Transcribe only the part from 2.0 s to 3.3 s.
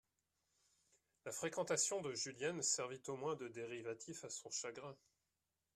de Julienne servit au